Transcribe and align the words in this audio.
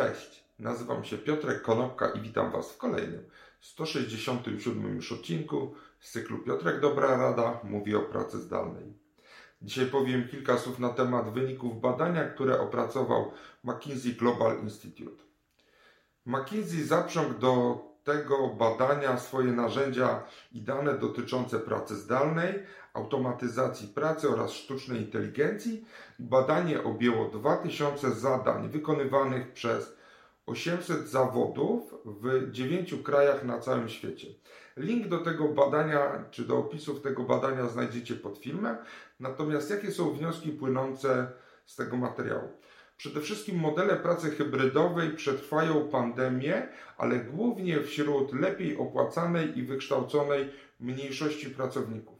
Cześć, 0.00 0.44
nazywam 0.58 1.04
się 1.04 1.18
Piotrek 1.18 1.62
Konopka 1.62 2.08
i 2.08 2.20
witam 2.20 2.52
Was 2.52 2.72
w 2.72 2.78
kolejnym 2.78 3.24
167 3.60 4.96
już 4.96 5.12
odcinku 5.12 5.74
z 6.00 6.10
cyklu 6.10 6.38
Piotrek 6.38 6.80
Dobra 6.80 7.16
Rada 7.16 7.60
mówi 7.64 7.94
o 7.94 8.00
pracy 8.00 8.38
zdalnej. 8.38 8.92
Dzisiaj 9.62 9.86
powiem 9.86 10.28
kilka 10.28 10.58
słów 10.58 10.78
na 10.78 10.88
temat 10.88 11.32
wyników 11.32 11.80
badania, 11.80 12.24
które 12.24 12.60
opracował 12.60 13.32
McKinsey 13.64 14.12
Global 14.12 14.60
Institute. 14.62 15.22
McKinsey 16.26 16.84
zaprzągł 16.84 17.38
do 17.38 17.78
tego 18.12 18.48
badania 18.48 19.18
swoje 19.18 19.52
narzędzia 19.52 20.22
i 20.52 20.60
dane 20.62 20.98
dotyczące 20.98 21.58
pracy 21.58 21.96
zdalnej, 21.96 22.54
automatyzacji 22.94 23.88
pracy 23.88 24.28
oraz 24.28 24.52
sztucznej 24.52 25.00
inteligencji. 25.00 25.84
Badanie 26.18 26.84
objęło 26.84 27.28
2000 27.28 28.10
zadań 28.10 28.68
wykonywanych 28.68 29.52
przez 29.52 29.96
800 30.46 31.08
zawodów 31.08 31.94
w 32.04 32.50
9 32.50 32.94
krajach 33.04 33.44
na 33.44 33.58
całym 33.58 33.88
świecie. 33.88 34.26
Link 34.76 35.08
do 35.08 35.18
tego 35.18 35.48
badania, 35.48 36.24
czy 36.30 36.44
do 36.44 36.58
opisów 36.58 37.02
tego 37.02 37.22
badania 37.22 37.66
znajdziecie 37.66 38.14
pod 38.14 38.38
filmem. 38.38 38.76
Natomiast 39.20 39.70
jakie 39.70 39.92
są 39.92 40.12
wnioski 40.12 40.50
płynące 40.52 41.32
z 41.66 41.76
tego 41.76 41.96
materiału? 41.96 42.48
Przede 43.00 43.20
wszystkim 43.20 43.58
modele 43.58 43.96
pracy 43.96 44.30
hybrydowej 44.30 45.10
przetrwają 45.10 45.88
pandemię, 45.88 46.68
ale 46.98 47.18
głównie 47.18 47.80
wśród 47.80 48.32
lepiej 48.32 48.76
opłacanej 48.76 49.58
i 49.58 49.62
wykształconej 49.62 50.48
mniejszości 50.80 51.50
pracowników. 51.50 52.18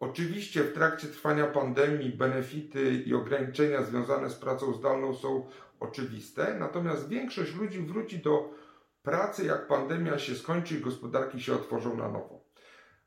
Oczywiście 0.00 0.64
w 0.64 0.72
trakcie 0.72 1.06
trwania 1.06 1.46
pandemii 1.46 2.10
benefity 2.10 3.02
i 3.06 3.14
ograniczenia 3.14 3.82
związane 3.82 4.30
z 4.30 4.34
pracą 4.34 4.72
zdalną 4.74 5.14
są 5.14 5.46
oczywiste, 5.80 6.56
natomiast 6.58 7.08
większość 7.08 7.54
ludzi 7.54 7.78
wróci 7.78 8.18
do 8.18 8.54
pracy, 9.02 9.46
jak 9.46 9.66
pandemia 9.66 10.18
się 10.18 10.34
skończy 10.34 10.74
i 10.74 10.80
gospodarki 10.80 11.40
się 11.40 11.54
otworzą 11.54 11.96
na 11.96 12.08
nowo. 12.08 12.49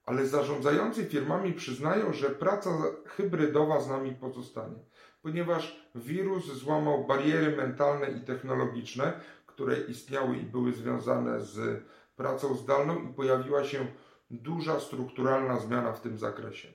Ale 0.06 0.28
zarządzający 0.28 1.06
firmami 1.06 1.54
przyznają, 1.54 2.14
że 2.14 2.30
praca 2.30 2.70
hybrydowa 3.06 3.82
z 3.82 3.90
nami 3.90 4.16
pozostanie, 4.16 4.80
ponieważ 5.22 5.90
wirus 5.96 6.46
złamał 6.46 7.08
bariery 7.08 7.58
mentalne 7.58 8.12
i 8.12 8.22
technologiczne, 8.22 9.14
które 9.46 9.78
istniały 9.78 10.38
i 10.38 10.44
były 10.44 10.74
związane 10.74 11.42
z 11.42 11.84
pracą 12.16 12.56
zdalną 12.56 13.10
i 13.10 13.14
pojawiła 13.14 13.64
się 13.64 13.88
duża 14.32 14.80
strukturalna 14.80 15.60
zmiana 15.60 15.94
w 15.94 16.02
tym 16.02 16.18
zakresie. 16.18 16.68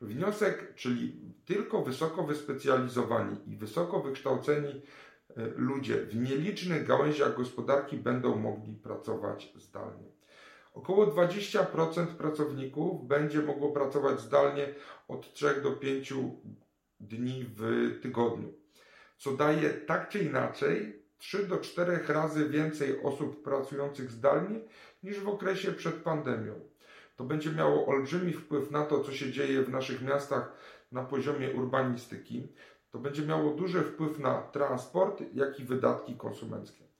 Wniosek, 0.00 0.74
czyli 0.74 1.20
tylko 1.44 1.82
wysoko 1.82 2.22
wyspecjalizowani 2.22 3.36
i 3.46 3.56
wysoko 3.56 4.00
wykształceni 4.00 4.68
e, 4.68 5.46
ludzie 5.56 5.96
w 5.96 6.16
nielicznych 6.16 6.86
gałęziach 6.86 7.36
gospodarki 7.36 7.96
będą 7.96 8.36
mogli 8.36 8.74
pracować 8.74 9.52
zdalnie. 9.56 10.08
Około 10.76 11.06
20% 11.06 12.06
pracowników 12.06 13.06
będzie 13.08 13.42
mogło 13.42 13.72
pracować 13.72 14.20
zdalnie 14.20 14.74
od 15.08 15.32
3 15.32 15.60
do 15.62 15.72
5 15.72 16.14
dni 17.00 17.44
w 17.56 17.90
tygodniu, 18.02 18.52
co 19.18 19.32
daje 19.32 19.70
tak 19.70 20.08
czy 20.08 20.18
inaczej 20.18 21.02
3 21.18 21.46
do 21.46 21.58
4 21.58 22.00
razy 22.08 22.48
więcej 22.48 23.02
osób 23.02 23.42
pracujących 23.42 24.10
zdalnie 24.10 24.60
niż 25.02 25.20
w 25.20 25.28
okresie 25.28 25.72
przed 25.72 25.94
pandemią. 25.94 26.60
To 27.16 27.24
będzie 27.24 27.52
miało 27.52 27.86
olbrzymi 27.86 28.32
wpływ 28.32 28.70
na 28.70 28.84
to, 28.84 29.04
co 29.04 29.12
się 29.12 29.32
dzieje 29.32 29.62
w 29.62 29.68
naszych 29.68 30.02
miastach 30.02 30.52
na 30.92 31.04
poziomie 31.04 31.50
urbanistyki. 31.50 32.48
To 32.90 32.98
będzie 32.98 33.26
miało 33.26 33.54
duży 33.54 33.82
wpływ 33.82 34.18
na 34.18 34.42
transport, 34.42 35.22
jak 35.34 35.60
i 35.60 35.64
wydatki 35.64 36.16
konsumenckie. 36.16 36.95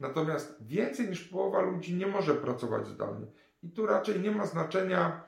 Natomiast 0.00 0.66
więcej 0.66 1.08
niż 1.08 1.24
połowa 1.24 1.60
ludzi 1.60 1.94
nie 1.94 2.06
może 2.06 2.34
pracować 2.34 2.86
zdalnie. 2.86 3.26
I 3.62 3.70
tu 3.70 3.86
raczej 3.86 4.20
nie 4.20 4.30
ma 4.30 4.46
znaczenia 4.46 5.24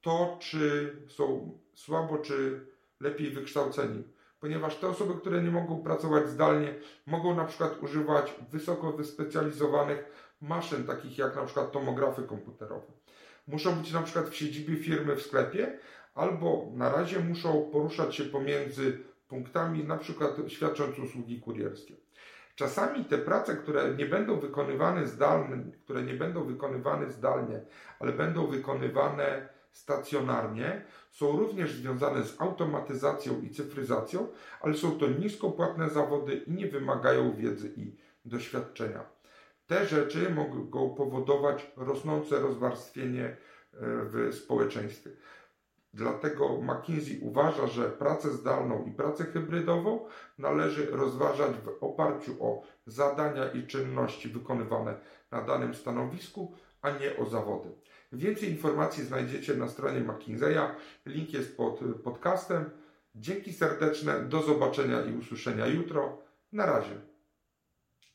to, 0.00 0.36
czy 0.40 0.96
są 1.08 1.58
słabo, 1.74 2.18
czy 2.18 2.66
lepiej 3.00 3.30
wykształceni. 3.30 4.04
Ponieważ 4.40 4.76
te 4.76 4.88
osoby, 4.88 5.14
które 5.20 5.42
nie 5.42 5.50
mogą 5.50 5.82
pracować 5.82 6.28
zdalnie, 6.28 6.74
mogą 7.06 7.34
na 7.34 7.44
przykład 7.44 7.82
używać 7.82 8.34
wysoko 8.50 8.92
wyspecjalizowanych 8.92 10.04
maszyn, 10.40 10.84
takich 10.84 11.18
jak 11.18 11.36
na 11.36 11.44
przykład 11.44 11.72
tomografy 11.72 12.22
komputerowe 12.22 12.92
muszą 13.46 13.76
być 13.76 13.92
na 13.92 14.02
przykład 14.02 14.28
w 14.28 14.36
siedzibie 14.36 14.76
firmy 14.76 15.16
w 15.16 15.22
sklepie, 15.22 15.78
albo 16.14 16.70
na 16.74 16.92
razie 16.92 17.20
muszą 17.20 17.70
poruszać 17.72 18.16
się 18.16 18.24
pomiędzy 18.24 18.98
punktami, 19.28 19.84
na 19.84 19.96
przykład 19.96 20.36
świadcząc 20.48 20.98
usługi 20.98 21.40
kurierskie. 21.40 21.94
Czasami 22.62 23.04
te 23.04 23.18
prace, 23.18 23.56
które 23.56 23.94
nie 23.94 24.06
będą 24.06 24.40
wykonywane 24.40 25.06
zdalnie, 25.06 25.56
które 25.84 26.02
nie 26.02 26.14
będą 26.14 26.44
wykonywane 26.44 27.10
zdalnie, 27.10 27.60
ale 28.00 28.12
będą 28.12 28.46
wykonywane 28.46 29.48
stacjonarnie, 29.72 30.84
są 31.10 31.38
również 31.38 31.72
związane 31.72 32.24
z 32.24 32.40
automatyzacją 32.40 33.40
i 33.40 33.50
cyfryzacją, 33.50 34.28
ale 34.60 34.74
są 34.74 34.98
to 34.98 35.08
niskopłatne 35.08 35.90
zawody 35.90 36.34
i 36.34 36.52
nie 36.52 36.66
wymagają 36.66 37.36
wiedzy 37.36 37.72
i 37.76 37.96
doświadczenia. 38.24 39.04
Te 39.66 39.86
rzeczy 39.86 40.30
mogą 40.30 40.94
powodować 40.94 41.72
rosnące 41.76 42.40
rozwarstwienie 42.40 43.24
e, 43.24 43.36
w 43.80 44.34
społeczeństwie. 44.34 45.10
Dlatego 45.94 46.62
McKinsey 46.62 47.20
uważa, 47.20 47.66
że 47.66 47.90
pracę 47.90 48.30
zdalną 48.30 48.84
i 48.84 48.90
pracę 48.90 49.24
hybrydową 49.24 50.06
należy 50.38 50.90
rozważać 50.90 51.52
w 51.56 51.84
oparciu 51.84 52.44
o 52.44 52.62
zadania 52.86 53.50
i 53.50 53.66
czynności 53.66 54.28
wykonywane 54.28 54.94
na 55.30 55.42
danym 55.42 55.74
stanowisku, 55.74 56.54
a 56.82 56.90
nie 56.90 57.16
o 57.16 57.26
zawody. 57.26 57.68
Więcej 58.12 58.50
informacji 58.50 59.04
znajdziecie 59.04 59.54
na 59.54 59.68
stronie 59.68 60.00
McKinsey'a. 60.00 60.68
Link 61.06 61.32
jest 61.32 61.56
pod 61.56 61.80
podcastem. 62.04 62.70
Dzięki 63.14 63.52
serdeczne, 63.52 64.20
do 64.20 64.42
zobaczenia 64.42 65.04
i 65.04 65.18
usłyszenia 65.18 65.66
jutro. 65.66 66.18
Na 66.52 66.66
razie. 66.66 67.11